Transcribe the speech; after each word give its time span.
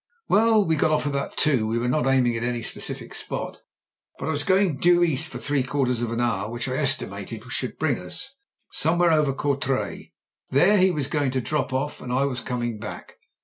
''Well, 0.31 0.65
we 0.65 0.77
got 0.77 0.89
off 0.89 1.05
about 1.05 1.37
two. 1.37 1.67
We 1.67 1.77
were 1.77 1.87
not 1.87 2.07
aiming 2.07 2.35
at 2.35 2.41
any 2.41 2.63
specific 2.63 3.13
spot, 3.13 3.61
but 4.17 4.27
I 4.27 4.31
was 4.31 4.41
going 4.41 4.69
to 4.69 4.73
go 4.73 4.79
due 4.81 5.03
east 5.03 5.27
for 5.27 5.37
three 5.37 5.61
quarters 5.61 6.01
of 6.01 6.11
an 6.11 6.19
hour, 6.19 6.49
which 6.49 6.67
I 6.67 6.75
estimated 6.77 7.43
should 7.51 7.77
bring 7.77 7.99
us 7.99 8.33
somewhere 8.71 9.11
over 9.11 9.31
Courtrai. 9.31 10.11
Then 10.49 10.79
he 10.79 10.89
was 10.89 11.05
go 11.05 11.25
ing 11.25 11.29
to 11.37 11.39
drop 11.41 11.71
off, 11.71 12.01
and 12.01 12.11
I 12.11 12.25
was 12.25 12.41
coming 12.41 12.79
back. 12.79 13.17